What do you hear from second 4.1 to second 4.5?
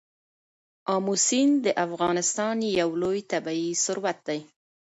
دی.